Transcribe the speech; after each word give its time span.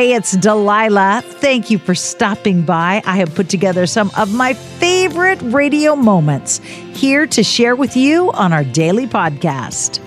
Hey, 0.00 0.14
it's 0.14 0.32
Delilah. 0.32 1.20
Thank 1.22 1.68
you 1.68 1.76
for 1.76 1.94
stopping 1.94 2.62
by. 2.62 3.02
I 3.04 3.18
have 3.18 3.34
put 3.34 3.50
together 3.50 3.86
some 3.86 4.10
of 4.16 4.32
my 4.32 4.54
favorite 4.54 5.38
radio 5.42 5.94
moments 5.94 6.56
here 6.94 7.26
to 7.26 7.42
share 7.42 7.76
with 7.76 7.98
you 7.98 8.32
on 8.32 8.54
our 8.54 8.64
daily 8.64 9.06
podcast. 9.06 9.98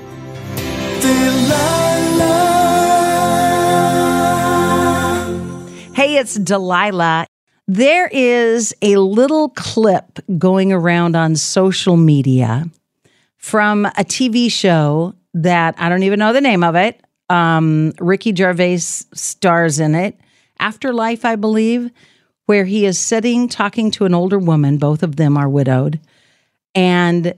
Hey, 5.93 6.17
it's 6.17 6.39
Delilah. 6.39 7.27
There 7.67 8.07
is 8.11 8.73
a 8.81 8.97
little 8.97 9.49
clip 9.49 10.17
going 10.39 10.73
around 10.73 11.15
on 11.15 11.35
social 11.35 11.97
media 11.97 12.65
from 13.37 13.85
a 13.85 14.03
TV 14.03 14.51
show 14.51 15.13
that 15.35 15.75
I 15.77 15.87
don't 15.87 16.01
even 16.01 16.17
know 16.17 16.33
the 16.33 16.41
name 16.41 16.63
of 16.63 16.75
it. 16.75 16.99
Um, 17.29 17.93
Ricky 17.99 18.33
Gervais 18.35 18.77
stars 18.77 19.79
in 19.79 19.95
it. 19.95 20.19
Afterlife, 20.59 21.25
I 21.25 21.35
believe, 21.35 21.89
where 22.45 22.65
he 22.65 22.85
is 22.85 22.99
sitting 22.99 23.47
talking 23.47 23.91
to 23.91 24.05
an 24.05 24.13
older 24.13 24.39
woman. 24.39 24.77
Both 24.77 25.03
of 25.03 25.15
them 25.15 25.37
are 25.37 25.49
widowed. 25.49 25.99
And 26.75 27.33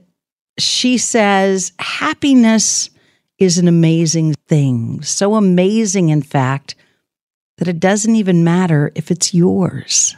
she 0.58 0.98
says, 0.98 1.72
Happiness 1.78 2.90
is 3.38 3.58
an 3.58 3.68
amazing 3.68 4.34
thing. 4.48 5.02
So 5.02 5.34
amazing, 5.34 6.08
in 6.08 6.22
fact, 6.22 6.74
that 7.58 7.68
it 7.68 7.80
doesn't 7.80 8.16
even 8.16 8.44
matter 8.44 8.92
if 8.94 9.10
it's 9.10 9.34
yours. 9.34 10.16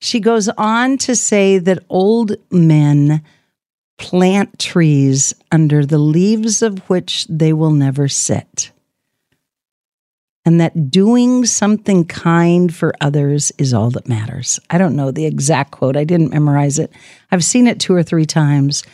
She 0.00 0.20
goes 0.20 0.48
on 0.50 0.98
to 0.98 1.16
say 1.16 1.58
that 1.58 1.84
old 1.88 2.36
men 2.50 3.22
plant 3.98 4.58
trees 4.58 5.34
under 5.50 5.86
the 5.86 5.98
leaves 5.98 6.62
of 6.62 6.78
which 6.88 7.26
they 7.28 7.52
will 7.52 7.70
never 7.70 8.08
sit. 8.08 8.70
And 10.44 10.60
that 10.60 10.90
doing 10.90 11.44
something 11.44 12.04
kind 12.04 12.72
for 12.74 12.94
others 13.00 13.50
is 13.58 13.74
all 13.74 13.90
that 13.90 14.08
matters. 14.08 14.60
I 14.70 14.78
don't 14.78 14.94
know 14.94 15.10
the 15.10 15.26
exact 15.26 15.72
quote, 15.72 15.96
I 15.96 16.04
didn't 16.04 16.30
memorize 16.30 16.78
it. 16.78 16.92
I've 17.32 17.44
seen 17.44 17.66
it 17.66 17.80
two 17.80 17.94
or 17.94 18.04
three 18.04 18.26
times, 18.26 18.84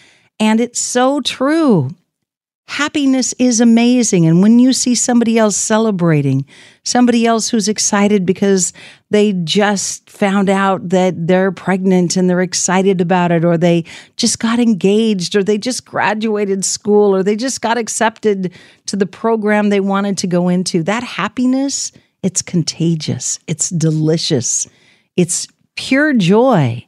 and 0.41 0.61
it's 0.61 0.81
so 0.81 1.21
true. 1.21 1.91
Happiness 2.69 3.35
is 3.39 3.61
amazing. 3.61 4.27
And 4.27 4.41
when 4.41 4.59
you 4.59 4.73
see 4.73 4.95
somebody 4.95 5.37
else 5.37 5.57
celebrating, 5.57 6.47
somebody 6.85 7.27
else 7.27 7.51
who's 7.51 7.69
excited 7.69 8.25
because 8.25 8.73
they 9.11 9.33
just 9.33 10.09
found 10.09 10.49
out 10.49 10.89
that 10.89 11.27
they're 11.27 11.53
pregnant 11.53 12.17
and 12.17 12.31
they're 12.31 12.41
excited 12.41 13.01
about 13.01 13.31
it, 13.31 13.45
or 13.45 13.59
they 13.59 13.85
just 14.17 14.39
got 14.39 14.59
engaged, 14.59 15.37
or 15.37 15.43
they 15.43 15.59
just 15.59 15.85
graduated 15.85 16.65
school, 16.65 17.15
or 17.15 17.23
they 17.23 17.37
just 17.37 17.61
got 17.61 17.77
accepted 17.77 18.53
to 18.87 18.97
the 18.97 19.07
program 19.07 19.69
they 19.69 19.81
wanted 19.81 20.17
to 20.19 20.27
go 20.27 20.49
into, 20.49 20.83
that 20.83 21.03
happiness, 21.03 21.93
it's 22.23 22.41
contagious, 22.41 23.39
it's 23.47 23.69
delicious, 23.71 24.67
it's 25.17 25.47
pure 25.77 26.15
joy. 26.15 26.87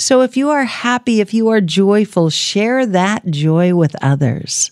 So 0.00 0.22
if 0.22 0.34
you 0.34 0.48
are 0.48 0.64
happy, 0.64 1.20
if 1.20 1.34
you 1.34 1.48
are 1.48 1.60
joyful, 1.60 2.30
share 2.30 2.86
that 2.86 3.26
joy 3.26 3.74
with 3.74 3.94
others. 4.00 4.70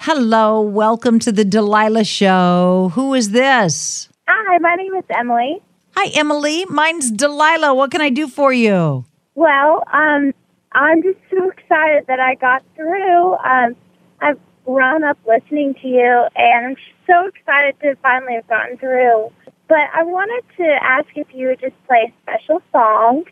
Hello, 0.00 0.60
welcome 0.60 1.18
to 1.20 1.32
the 1.32 1.46
Delilah 1.46 2.04
Show. 2.04 2.92
Who 2.92 3.14
is 3.14 3.30
this? 3.30 4.10
Hi, 4.28 4.58
my 4.58 4.74
name 4.74 4.94
is 4.96 5.04
Emily. 5.08 5.62
Hi, 5.96 6.10
Emily. 6.14 6.66
Mine's 6.66 7.10
Delilah. 7.10 7.72
What 7.72 7.90
can 7.90 8.02
I 8.02 8.10
do 8.10 8.28
for 8.28 8.52
you? 8.52 9.06
Well, 9.34 9.82
um, 9.94 10.34
I'm 10.72 11.02
just 11.02 11.18
so 11.30 11.48
excited 11.48 12.04
that 12.06 12.20
I 12.20 12.34
got 12.34 12.62
through. 12.76 13.32
Um, 13.36 13.74
I've 14.20 14.38
grown 14.66 15.04
up 15.04 15.16
listening 15.26 15.74
to 15.80 15.88
you, 15.88 16.26
and 16.36 16.66
I'm 16.66 16.76
so 17.06 17.26
excited 17.28 17.80
to 17.80 17.96
finally 18.02 18.34
have 18.34 18.46
gotten 18.46 18.76
through. 18.76 19.32
But 19.68 19.90
I 19.94 20.02
wanted 20.02 20.44
to 20.56 20.64
ask 20.82 21.06
if 21.14 21.26
you 21.34 21.48
would 21.48 21.60
just 21.60 21.74
play 21.86 22.12
a 22.12 22.22
special 22.22 22.62
song. 22.72 23.24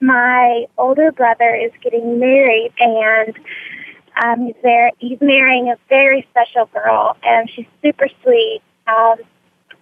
My 0.00 0.66
older 0.78 1.12
brother 1.12 1.54
is 1.54 1.72
getting 1.82 2.18
married, 2.18 2.72
and 2.78 3.38
um, 4.22 4.46
he's 4.46 4.54
there. 4.62 4.92
He's 4.98 5.20
marrying 5.20 5.68
a 5.68 5.76
very 5.88 6.26
special 6.30 6.66
girl, 6.66 7.16
and 7.24 7.50
she's 7.50 7.66
super 7.82 8.06
sweet. 8.22 8.62
Um, 8.86 9.16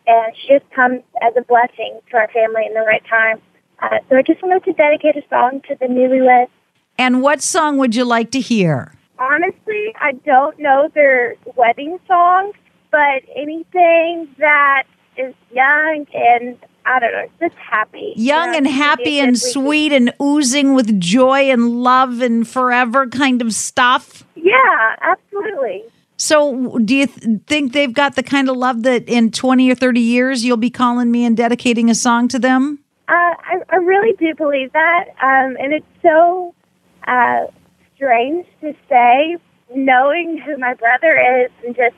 and 0.07 0.35
she 0.37 0.49
just 0.49 0.69
comes 0.71 1.03
as 1.21 1.35
a 1.37 1.43
blessing 1.43 2.01
to 2.11 2.17
our 2.17 2.29
family 2.29 2.63
in 2.67 2.73
the 2.73 2.81
right 2.81 3.05
time. 3.09 3.41
Uh, 3.81 3.99
so 4.09 4.17
I 4.17 4.23
just 4.23 4.43
wanted 4.43 4.65
to 4.65 4.73
dedicate 4.73 5.17
a 5.17 5.23
song 5.29 5.61
to 5.69 5.77
the 5.79 5.87
newlyweds. 5.87 6.49
And 6.97 7.23
what 7.23 7.43
song 7.43 7.77
would 7.77 7.95
you 7.95 8.05
like 8.05 8.31
to 8.33 8.41
hear? 8.41 8.95
Honestly, 9.19 9.95
I 10.01 10.13
don't 10.25 10.59
know 10.59 10.89
their 10.95 11.37
wedding 11.55 11.99
song, 12.09 12.53
but 12.91 13.23
anything 13.37 14.29
that 14.39 14.85
is 15.19 15.35
young 15.53 16.07
and 16.15 16.59
I 16.87 17.01
don't 17.01 17.13
know, 17.13 17.27
just 17.41 17.55
happy. 17.57 18.15
Young 18.17 18.51
You 18.51 18.57
and 18.57 18.67
happy 18.67 19.19
and 19.21 19.39
sweet 19.39 19.93
and 19.93 20.13
oozing 20.23 20.75
with 20.75 20.99
joy 20.99 21.51
and 21.51 21.83
love 21.83 22.23
and 22.23 22.49
forever 22.49 23.07
kind 23.09 23.43
of 23.43 23.53
stuff. 23.53 24.25
Yeah, 24.35 24.97
absolutely. 25.03 25.85
So, 26.17 26.79
do 26.79 26.97
you 26.97 27.07
th- 27.07 27.41
think 27.47 27.73
they've 27.73 27.93
got 27.93 28.17
the 28.17 28.23
kind 28.23 28.49
of 28.49 28.57
love 28.57 28.83
that 28.85 29.09
in 29.09 29.31
20 29.31 29.71
or 29.71 29.75
30 29.75 30.01
years 30.01 30.45
you'll 30.45 30.57
be 30.57 30.71
calling 30.71 31.11
me 31.11 31.25
and 31.25 31.37
dedicating 31.37 31.91
a 31.91 31.95
song 31.95 32.27
to 32.29 32.39
them? 32.39 32.81
Uh, 33.09 33.13
I, 33.13 33.61
I 33.71 33.77
really 33.77 34.17
do 34.17 34.35
believe 34.35 34.73
that, 34.73 35.05
um, 35.23 35.57
and 35.61 35.73
it's 35.73 35.87
so 36.03 36.55
uh, 37.07 37.47
strange 37.95 38.47
to 38.61 38.75
say, 38.89 39.37
knowing 39.75 40.39
who 40.45 40.57
my 40.57 40.75
brother 40.75 41.19
is 41.43 41.51
and 41.65 41.77
just 41.77 41.95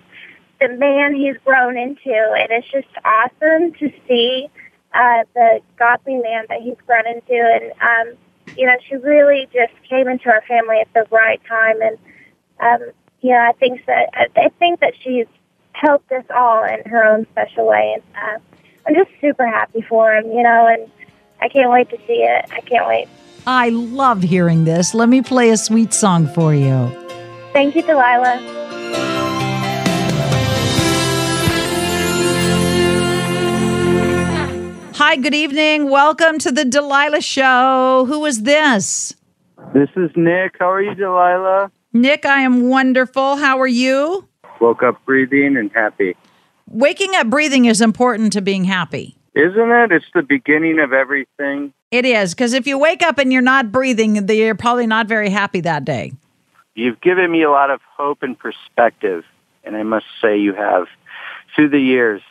the 0.60 0.68
man 0.68 1.14
he's 1.14 1.36
grown 1.44 1.76
into, 1.76 2.12
and 2.12 2.50
it's 2.50 2.70
just 2.70 2.88
awesome 3.04 3.72
to 3.74 3.92
see 4.06 4.48
uh, 4.94 5.24
the 5.34 5.60
godly 5.78 6.16
man 6.16 6.44
that 6.48 6.60
he's 6.60 6.76
grown 6.86 7.06
into. 7.06 7.32
And 7.32 7.72
um, 7.80 8.16
you 8.56 8.66
know, 8.66 8.74
she 8.88 8.96
really 8.96 9.48
just 9.52 9.72
came 9.88 10.08
into 10.08 10.28
our 10.28 10.42
family 10.42 10.78
at 10.80 10.92
the 10.92 11.06
right 11.10 11.40
time, 11.48 11.80
and 11.82 11.98
um, 12.60 12.90
you 13.20 13.30
know, 13.30 13.38
I 13.38 13.52
think 13.52 13.84
that 13.86 14.10
I 14.14 14.48
think 14.58 14.80
that 14.80 14.94
she's 15.02 15.26
helped 15.72 16.12
us 16.12 16.24
all 16.34 16.64
in 16.64 16.88
her 16.90 17.04
own 17.04 17.26
special 17.32 17.66
way, 17.66 17.94
and 17.94 18.02
uh, 18.16 18.38
I'm 18.86 18.94
just 18.94 19.10
super 19.20 19.46
happy 19.46 19.82
for 19.82 20.14
him. 20.14 20.26
You 20.26 20.42
know, 20.42 20.66
and 20.66 20.90
I 21.40 21.48
can't 21.48 21.70
wait 21.70 21.90
to 21.90 21.96
see 22.06 22.22
it. 22.22 22.46
I 22.52 22.60
can't 22.60 22.86
wait. 22.86 23.08
I 23.46 23.70
love 23.70 24.22
hearing 24.22 24.64
this. 24.64 24.92
Let 24.94 25.08
me 25.08 25.22
play 25.22 25.50
a 25.50 25.56
sweet 25.56 25.94
song 25.94 26.26
for 26.26 26.54
you. 26.54 26.88
Thank 27.52 27.74
you, 27.74 27.82
Delilah. 27.82 28.69
Hi, 35.10 35.16
good 35.16 35.34
evening. 35.34 35.90
Welcome 35.90 36.38
to 36.38 36.52
the 36.52 36.64
Delilah 36.64 37.20
Show. 37.20 38.04
Who 38.06 38.24
is 38.26 38.44
this? 38.44 39.12
This 39.74 39.88
is 39.96 40.08
Nick. 40.14 40.54
How 40.60 40.70
are 40.70 40.80
you, 40.80 40.94
Delilah? 40.94 41.72
Nick, 41.92 42.24
I 42.24 42.42
am 42.42 42.68
wonderful. 42.68 43.34
How 43.34 43.58
are 43.58 43.66
you? 43.66 44.28
Woke 44.60 44.84
up 44.84 45.04
breathing 45.04 45.56
and 45.56 45.68
happy. 45.72 46.14
Waking 46.68 47.16
up 47.16 47.26
breathing 47.26 47.64
is 47.64 47.80
important 47.80 48.32
to 48.34 48.40
being 48.40 48.62
happy. 48.62 49.16
Isn't 49.34 49.72
it? 49.72 49.90
It's 49.90 50.06
the 50.14 50.22
beginning 50.22 50.78
of 50.78 50.92
everything. 50.92 51.72
It 51.90 52.04
is, 52.04 52.32
because 52.32 52.52
if 52.52 52.68
you 52.68 52.78
wake 52.78 53.02
up 53.02 53.18
and 53.18 53.32
you're 53.32 53.42
not 53.42 53.72
breathing, 53.72 54.14
you're 54.28 54.54
probably 54.54 54.86
not 54.86 55.08
very 55.08 55.30
happy 55.30 55.60
that 55.62 55.84
day. 55.84 56.12
You've 56.76 57.00
given 57.00 57.32
me 57.32 57.42
a 57.42 57.50
lot 57.50 57.70
of 57.70 57.80
hope 57.96 58.22
and 58.22 58.38
perspective, 58.38 59.24
and 59.64 59.74
I 59.74 59.82
must 59.82 60.06
say 60.22 60.38
you 60.38 60.54
have 60.54 60.86
through 61.56 61.70
the 61.70 61.80
years. 61.80 62.22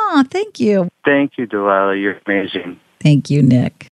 Oh, 0.00 0.24
thank 0.30 0.58
you. 0.58 0.88
Thank 1.04 1.32
you, 1.36 1.46
Delilah. 1.46 1.96
You're 1.96 2.20
amazing. 2.26 2.80
Thank 3.00 3.30
you, 3.30 3.42
Nick. 3.42 3.88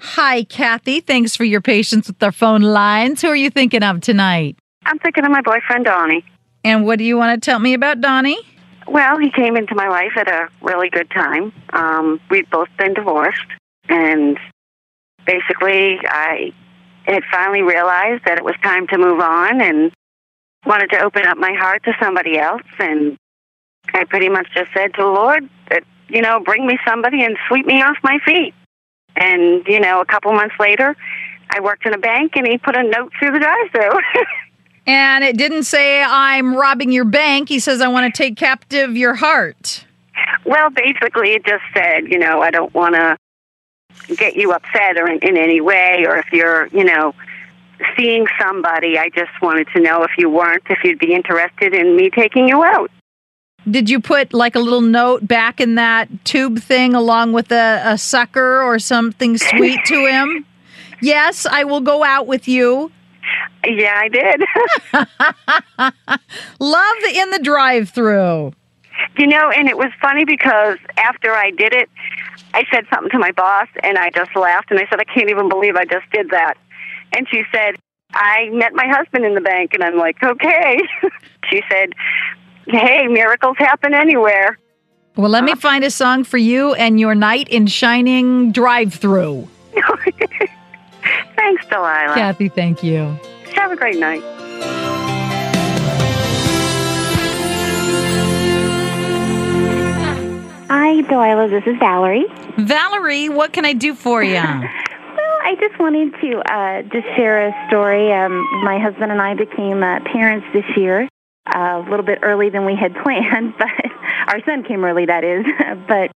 Hi, 0.00 0.44
Kathy. 0.44 1.00
Thanks 1.00 1.36
for 1.36 1.44
your 1.44 1.60
patience 1.60 2.06
with 2.06 2.22
our 2.22 2.32
phone 2.32 2.62
lines. 2.62 3.20
Who 3.20 3.28
are 3.28 3.36
you 3.36 3.50
thinking 3.50 3.82
of 3.82 4.00
tonight? 4.00 4.56
I'm 4.86 4.98
thinking 4.98 5.24
of 5.24 5.30
my 5.30 5.42
boyfriend 5.42 5.84
Donnie. 5.84 6.24
And 6.64 6.86
what 6.86 6.98
do 6.98 7.04
you 7.04 7.16
want 7.16 7.40
to 7.42 7.50
tell 7.50 7.58
me 7.58 7.74
about 7.74 8.00
Donnie? 8.00 8.38
Well, 8.86 9.18
he 9.18 9.30
came 9.30 9.56
into 9.56 9.74
my 9.74 9.88
life 9.88 10.12
at 10.16 10.28
a 10.28 10.48
really 10.62 10.88
good 10.88 11.10
time. 11.10 11.52
Um, 11.72 12.20
we'd 12.30 12.48
both 12.50 12.68
been 12.78 12.94
divorced, 12.94 13.46
and 13.88 14.38
basically, 15.26 15.98
I 16.04 16.52
had 17.04 17.22
finally 17.30 17.62
realized 17.62 18.24
that 18.24 18.38
it 18.38 18.44
was 18.44 18.54
time 18.62 18.86
to 18.88 18.98
move 18.98 19.20
on 19.20 19.60
and 19.60 19.92
wanted 20.64 20.90
to 20.90 21.00
open 21.00 21.26
up 21.26 21.38
my 21.38 21.52
heart 21.52 21.84
to 21.84 21.92
somebody 22.00 22.38
else. 22.38 22.62
And 22.78 23.16
I 23.92 24.04
pretty 24.04 24.28
much 24.28 24.48
just 24.54 24.72
said 24.72 24.94
to 24.94 25.02
the 25.02 25.08
Lord 25.08 25.48
that, 25.70 25.84
you 26.08 26.22
know, 26.22 26.40
bring 26.40 26.66
me 26.66 26.78
somebody 26.86 27.24
and 27.24 27.36
sweep 27.48 27.66
me 27.66 27.82
off 27.82 27.96
my 28.02 28.18
feet. 28.24 28.54
And, 29.16 29.66
you 29.66 29.80
know, 29.80 30.00
a 30.00 30.06
couple 30.06 30.32
months 30.32 30.56
later, 30.58 30.96
I 31.50 31.60
worked 31.60 31.86
in 31.86 31.94
a 31.94 31.98
bank 31.98 32.32
and 32.36 32.46
he 32.46 32.58
put 32.58 32.76
a 32.76 32.82
note 32.82 33.12
through 33.18 33.32
the 33.32 33.38
drive-through. 33.38 34.00
And 34.86 35.24
it 35.24 35.36
didn't 35.36 35.64
say, 35.64 36.00
I'm 36.00 36.54
robbing 36.54 36.92
your 36.92 37.04
bank. 37.04 37.48
He 37.48 37.58
says, 37.58 37.80
I 37.80 37.88
want 37.88 38.14
to 38.14 38.16
take 38.16 38.36
captive 38.36 38.96
your 38.96 39.14
heart. 39.14 39.84
Well, 40.44 40.70
basically, 40.70 41.32
it 41.32 41.44
just 41.44 41.64
said, 41.74 42.04
you 42.06 42.18
know, 42.18 42.40
I 42.40 42.52
don't 42.52 42.72
want 42.72 42.94
to 42.94 43.16
get 44.16 44.36
you 44.36 44.52
upset 44.52 44.96
or 44.96 45.08
in, 45.08 45.18
in 45.22 45.36
any 45.36 45.60
way, 45.60 46.04
or 46.06 46.16
if 46.16 46.32
you're, 46.32 46.66
you 46.68 46.84
know, 46.84 47.14
seeing 47.96 48.26
somebody. 48.40 48.98
I 48.98 49.08
just 49.10 49.30
wanted 49.42 49.68
to 49.74 49.80
know 49.80 50.02
if 50.02 50.12
you 50.18 50.30
weren't, 50.30 50.62
if 50.70 50.78
you'd 50.84 50.98
be 50.98 51.12
interested 51.12 51.74
in 51.74 51.96
me 51.96 52.10
taking 52.10 52.48
you 52.48 52.62
out. 52.62 52.90
Did 53.68 53.90
you 53.90 54.00
put 54.00 54.32
like 54.32 54.54
a 54.54 54.60
little 54.60 54.80
note 54.80 55.26
back 55.26 55.60
in 55.60 55.74
that 55.74 56.08
tube 56.24 56.60
thing 56.60 56.94
along 56.94 57.32
with 57.32 57.50
a, 57.50 57.82
a 57.84 57.98
sucker 57.98 58.62
or 58.62 58.78
something 58.78 59.36
sweet 59.38 59.80
to 59.86 60.06
him? 60.06 60.46
yes, 61.02 61.46
I 61.46 61.64
will 61.64 61.80
go 61.80 62.04
out 62.04 62.28
with 62.28 62.46
you. 62.46 62.92
Yeah, 63.64 63.94
I 63.96 64.08
did. 64.08 64.44
Love 66.60 66.96
in 67.12 67.30
the 67.30 67.40
drive 67.42 67.90
through. 67.90 68.52
You 69.18 69.26
know, 69.26 69.50
and 69.50 69.68
it 69.68 69.76
was 69.76 69.90
funny 70.00 70.24
because 70.24 70.78
after 70.96 71.32
I 71.32 71.50
did 71.50 71.72
it, 71.72 71.88
I 72.54 72.64
said 72.72 72.86
something 72.92 73.10
to 73.10 73.18
my 73.18 73.32
boss 73.32 73.68
and 73.82 73.98
I 73.98 74.10
just 74.10 74.34
laughed 74.36 74.70
and 74.70 74.80
I 74.80 74.86
said, 74.88 75.00
I 75.00 75.04
can't 75.04 75.30
even 75.30 75.48
believe 75.48 75.76
I 75.76 75.84
just 75.84 76.10
did 76.12 76.30
that. 76.30 76.54
And 77.12 77.26
she 77.30 77.44
said, 77.52 77.76
I 78.12 78.48
met 78.50 78.72
my 78.74 78.86
husband 78.86 79.24
in 79.24 79.34
the 79.34 79.40
bank 79.40 79.74
and 79.74 79.82
I'm 79.82 79.96
like, 79.96 80.22
okay. 80.22 80.80
she 81.50 81.62
said, 81.70 81.92
hey, 82.66 83.06
miracles 83.08 83.56
happen 83.58 83.94
anywhere. 83.94 84.58
Well, 85.16 85.30
let 85.30 85.44
me 85.44 85.52
uh-huh. 85.52 85.60
find 85.60 85.84
a 85.84 85.90
song 85.90 86.24
for 86.24 86.38
you 86.38 86.74
and 86.74 87.00
your 87.00 87.14
knight 87.14 87.48
in 87.48 87.66
shining 87.66 88.52
drive 88.52 88.92
through. 88.92 89.48
Thanks, 91.36 91.66
Delilah. 91.66 92.14
Kathy, 92.14 92.48
thank 92.48 92.82
you. 92.82 93.18
Have 93.54 93.70
a 93.70 93.76
great 93.76 93.98
night. 93.98 94.22
Hi, 100.68 101.00
Delilah. 101.02 101.48
This 101.48 101.62
is 101.64 101.78
Valerie. 101.78 102.26
Valerie, 102.58 103.28
what 103.28 103.52
can 103.52 103.64
I 103.64 103.72
do 103.72 103.94
for 103.94 104.22
you? 104.22 104.42
Well, 105.16 105.38
I 105.42 105.54
just 105.58 105.78
wanted 105.80 106.12
to 106.20 106.38
uh, 106.40 106.82
just 106.82 107.06
share 107.16 107.48
a 107.48 107.68
story. 107.68 108.12
Um, 108.12 108.44
my 108.64 108.78
husband 108.78 109.10
and 109.10 109.22
I 109.22 109.34
became 109.34 109.82
uh, 109.82 110.00
parents 110.00 110.46
this 110.52 110.64
year, 110.76 111.08
uh, 111.46 111.82
a 111.86 111.86
little 111.88 112.04
bit 112.04 112.18
early 112.22 112.50
than 112.50 112.66
we 112.66 112.76
had 112.76 112.94
planned, 113.02 113.54
but 113.56 113.68
our 114.26 114.44
son 114.44 114.62
came 114.64 114.84
early, 114.84 115.06
that 115.06 115.24
is. 115.24 115.46
but 115.88 116.10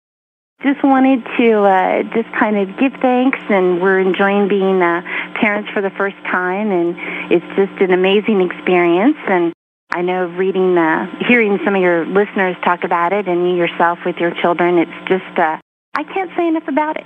just 0.63 0.84
wanted 0.84 1.24
to 1.38 1.62
uh, 1.62 2.04
just 2.13 2.28
kind 2.38 2.57
of 2.57 2.78
give 2.78 2.92
thanks, 3.02 3.40
and 3.50 3.81
we're 3.81 4.00
enjoying 4.00 4.50
being 4.50 4.81
uh, 4.81 5.02
parents 5.40 5.69
for 5.72 5.81
the 5.81 5.92
first 5.92 6.18
time, 6.25 6.72
and 6.72 6.98
it's 7.31 7.45
just 7.56 7.81
an 7.81 7.94
amazing 7.94 8.42
experience. 8.42 9.18
And 9.30 9.54
I 9.92 10.02
know 10.02 10.26
reading, 10.26 10.78
uh, 10.78 11.08
hearing 11.28 11.60
some 11.66 11.76
of 11.76 11.82
your 11.82 12.06
listeners 12.06 12.56
talk 12.64 12.84
about 12.84 13.12
it, 13.12 13.28
and 13.28 13.50
you 13.50 13.56
yourself 13.56 14.00
with 14.06 14.18
your 14.18 14.32
children, 14.42 14.78
it's 14.78 15.10
just. 15.10 15.38
Uh, 15.38 15.58
I 15.96 16.04
can't 16.04 16.30
say 16.38 16.48
enough 16.48 16.68
about 16.68 16.96
it. 16.98 17.06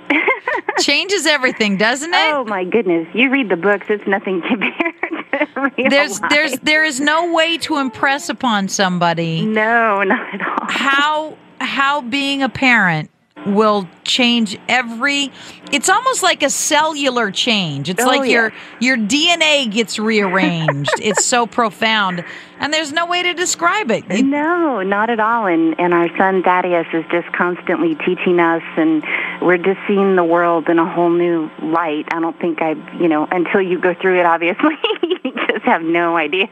Changes 0.80 1.26
everything, 1.26 1.78
doesn't 1.78 2.12
it? 2.12 2.34
Oh 2.34 2.44
my 2.44 2.64
goodness! 2.64 3.08
You 3.14 3.30
read 3.30 3.48
the 3.48 3.56
books; 3.56 3.86
it's 3.88 4.06
nothing 4.06 4.42
compared 4.48 4.94
to 5.32 5.70
real 5.76 5.90
there's 5.90 6.20
life. 6.20 6.30
there's 6.30 6.58
there 6.60 6.84
is 6.84 7.00
no 7.00 7.32
way 7.32 7.56
to 7.58 7.78
impress 7.78 8.28
upon 8.28 8.68
somebody 8.68 9.44
no, 9.46 10.02
not 10.02 10.34
at 10.34 10.42
all. 10.46 10.68
how 10.68 11.38
how 11.60 12.02
being 12.02 12.42
a 12.42 12.48
parent 12.48 13.10
will 13.46 13.88
change 14.04 14.58
every 14.68 15.30
it's 15.72 15.88
almost 15.88 16.22
like 16.22 16.42
a 16.42 16.50
cellular 16.50 17.30
change 17.30 17.88
it's 17.90 18.02
Oh, 18.02 18.06
like 18.06 18.22
yeah. 18.28 18.32
your 18.32 18.52
your 18.80 18.96
dna 18.96 19.70
gets 19.70 19.98
rearranged 19.98 20.90
it's 21.00 21.24
so 21.24 21.46
profound 21.58 22.24
and 22.60 22.72
there's 22.72 22.92
no 22.92 23.06
way 23.06 23.22
to 23.22 23.34
describe 23.34 23.90
it 23.90 24.04
You- 24.10 24.22
No, 24.24 24.82
not 24.82 25.10
at 25.10 25.20
all. 25.20 25.46
And 25.46 25.78
and 25.78 25.92
our 25.92 26.08
son 26.16 26.42
Thaddeus 26.42 26.86
is 26.94 27.04
just 27.10 27.30
constantly 27.32 27.94
teaching 27.96 28.38
us, 28.40 28.62
and 28.76 29.02
we're 29.42 29.58
just 29.58 29.80
seeing 29.88 30.14
the 30.16 30.24
world 30.24 30.68
in 30.68 30.78
a 30.78 30.90
whole 30.90 31.10
new 31.10 31.50
light. 31.62 32.06
I 32.12 32.20
don't 32.20 32.38
think 32.40 32.62
I, 32.62 32.70
you 33.00 33.08
know, 33.08 33.26
until 33.30 33.60
you 33.60 33.78
go 33.80 33.92
through 33.94 34.20
it, 34.20 34.24
obviously, 34.26 34.76
you 35.02 35.32
just 35.48 35.64
have 35.64 35.82
no 35.82 36.16
idea. 36.16 36.48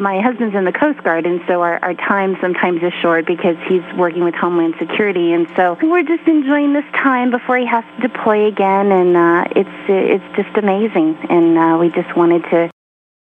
My 0.00 0.20
husband's 0.20 0.56
in 0.56 0.64
the 0.64 0.72
Coast 0.72 1.02
Guard, 1.04 1.26
and 1.26 1.40
so 1.46 1.60
our, 1.60 1.78
our 1.84 1.94
time 1.94 2.36
sometimes 2.40 2.82
is 2.82 2.92
short 3.02 3.26
because 3.26 3.56
he's 3.68 3.82
working 3.96 4.24
with 4.24 4.34
Homeland 4.34 4.74
Security, 4.78 5.32
and 5.32 5.46
so 5.54 5.76
we're 5.82 6.02
just 6.02 6.26
enjoying 6.26 6.72
this 6.72 6.86
time 6.94 7.30
before 7.30 7.58
he 7.58 7.66
has 7.66 7.84
to 7.96 8.08
deploy 8.08 8.46
again, 8.46 8.90
and 8.90 9.16
uh, 9.16 9.44
it's 9.54 9.68
it's 9.88 10.36
just 10.36 10.56
amazing, 10.56 11.18
and 11.28 11.58
uh, 11.58 11.76
we 11.78 11.90
just 11.90 12.16
wanted 12.16 12.42
to 12.44 12.70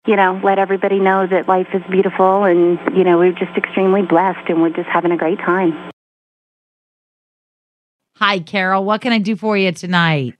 you 0.06 0.16
know, 0.16 0.40
let 0.42 0.58
everybody 0.58 0.98
know 0.98 1.26
that 1.26 1.48
life 1.48 1.66
is 1.74 1.82
beautiful 1.90 2.44
and, 2.44 2.78
you 2.96 3.04
know, 3.04 3.18
we're 3.18 3.32
just 3.32 3.54
extremely 3.58 4.00
blessed 4.00 4.48
and 4.48 4.62
we're 4.62 4.70
just 4.70 4.88
having 4.88 5.12
a 5.12 5.18
great 5.18 5.38
time. 5.38 5.90
hi 8.16 8.38
carol 8.40 8.84
what 8.84 9.00
can 9.00 9.12
i 9.12 9.18
do 9.18 9.36
for 9.36 9.56
you 9.56 9.70
tonight 9.70 10.34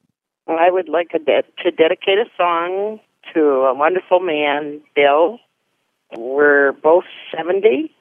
I 0.49 0.71
would 0.71 0.89
like 0.89 1.11
a 1.15 1.19
de- 1.19 1.45
to 1.63 1.71
dedicate 1.71 2.19
a 2.19 2.25
song 2.37 3.01
to 3.35 3.41
a 3.41 3.75
wonderful 3.75 4.21
man, 4.21 4.81
Bill. 4.95 5.39
We're 6.17 6.73
both 6.73 7.05
70. 7.37 7.95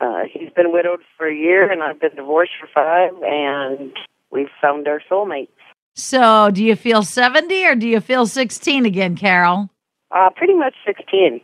Uh, 0.00 0.22
he's 0.32 0.50
been 0.56 0.72
widowed 0.72 1.00
for 1.16 1.26
a 1.28 1.34
year, 1.34 1.70
and 1.70 1.82
I've 1.82 2.00
been 2.00 2.14
divorced 2.16 2.52
for 2.58 2.66
five, 2.72 3.12
and 3.22 3.92
we've 4.30 4.48
found 4.60 4.88
our 4.88 5.00
soulmates. 5.10 5.48
so 5.94 6.50
do 6.52 6.64
you 6.64 6.76
feel 6.76 7.02
70 7.02 7.66
or 7.66 7.74
do 7.74 7.86
you 7.86 8.00
feel 8.00 8.26
16 8.26 8.86
again 8.86 9.16
carol 9.16 9.68
Uh, 10.10 10.30
pretty 10.34 10.54
much 10.54 10.74
16. 10.86 11.40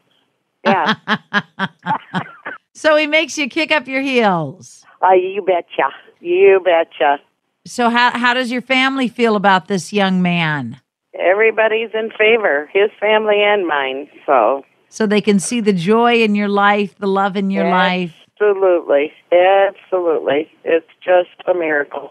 Yeah, 0.65 0.95
so 2.75 2.97
he 2.97 3.07
makes 3.07 3.37
you 3.39 3.49
kick 3.49 3.71
up 3.73 3.87
your 3.87 4.01
heels 4.03 4.85
uh, 5.03 5.13
you 5.13 5.43
betcha. 5.43 5.91
You 6.21 6.61
betcha. 6.65 7.19
so 7.67 7.91
how, 7.91 8.11
how 8.19 8.35
does 8.35 8.51
your 8.51 8.63
family 8.63 9.09
feel 9.09 9.37
about 9.37 9.69
this 9.69 9.93
young 9.93 10.23
man 10.23 10.81
Everybody's 11.19 11.91
in 11.95 12.11
favor, 12.11 12.69
his 12.73 12.91
family 13.01 13.43
and 13.43 13.67
mine. 13.67 14.09
So, 14.27 14.65
so 14.89 15.07
they 15.07 15.21
can 15.21 15.39
see 15.39 15.61
the 15.61 15.73
joy 15.73 16.23
in 16.23 16.35
your 16.35 16.49
life 16.49 16.97
the 16.99 17.07
love 17.07 17.37
in 17.37 17.51
your 17.51 17.69
life 17.69 18.15
absolutely, 18.37 19.13
absolutely. 19.33 20.51
It's 20.65 20.87
just 21.03 21.31
a 21.49 21.55
miracle. 21.55 22.11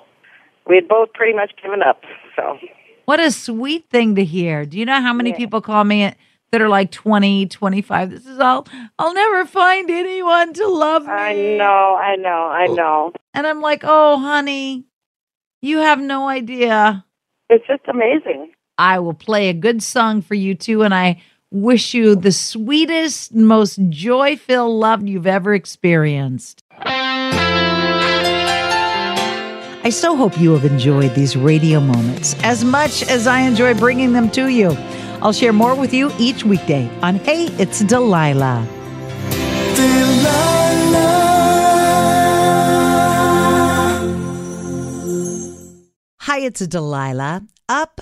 We 0.68 0.75
had 0.75 0.88
both 0.88 1.13
pretty 1.13 1.33
much 1.33 1.51
given 1.62 1.81
up. 1.81 2.01
So, 2.36 2.57
What 3.06 3.19
a 3.19 3.30
sweet 3.30 3.88
thing 3.92 4.16
to 4.16 4.25
hear. 4.25 4.66
Do 4.66 4.80
you 4.80 4.86
know 4.86 5.00
how 5.00 5.13
many 5.13 5.30
Yeah. 5.30 5.38
people 5.38 5.62
call 5.62 5.83
me 5.83 6.12
that 6.51 6.62
are 6.62 6.69
like 6.69 6.89
20, 6.89 7.45
25? 7.45 8.10
This 8.10 8.25
is 8.25 8.39
all, 8.39 8.68
I'll 8.98 9.13
never 9.13 9.45
find 9.45 9.92
anyone 9.92 10.54
to 10.54 10.68
love 10.68 11.04
me. 11.06 11.12
I 11.12 11.33
know, 11.33 11.95
I 11.95 12.16
know, 12.16 12.48
I 12.51 12.66
oh. 12.68 12.74
know. 12.74 13.13
And 13.36 13.45
I'm 13.45 13.62
like, 13.62 13.81
oh, 13.83 14.18
honey, 14.18 14.86
you 15.62 15.77
have 15.77 16.00
no 16.00 16.27
idea. 16.27 17.06
It's 17.48 17.68
just 17.68 17.83
amazing. 17.88 18.53
I 18.79 18.98
will 18.98 19.13
play 19.13 19.50
a 19.50 19.53
good 19.53 19.84
song 19.84 20.24
for 20.24 20.34
you 20.34 20.55
too. 20.55 20.82
And 20.82 20.94
I 20.94 21.22
wish 21.52 21.94
you 21.94 22.16
the 22.16 22.32
sweetest, 22.32 23.34
most 23.34 23.80
joy 23.90 24.36
filled 24.36 24.80
love 24.80 25.08
you've 25.08 25.28
ever 25.28 25.54
experienced. 25.54 26.62
I 29.84 29.90
so 29.92 30.16
hope 30.16 30.40
you 30.40 30.54
have 30.54 30.66
enjoyed 30.66 31.14
these 31.14 31.38
radio 31.38 31.80
moments 31.80 32.36
as 32.44 32.64
much 32.64 33.04
as 33.04 33.28
I 33.28 33.42
enjoy 33.42 33.75
bringing 33.75 34.14
them 34.14 34.32
to 34.32 34.48
you. 34.48 34.75
I'll 35.22 35.34
share 35.34 35.54
more 35.54 35.75
with 35.75 35.94
you 35.94 36.12
each 36.20 36.44
weekday 36.44 36.90
on 37.02 37.16
Hey, 37.16 37.46
It's 37.60 37.80
Delilah. 37.82 38.68
Hi, 46.22 46.40
it's 46.40 46.66
Delilah. 46.66 47.44
Up 47.70 48.02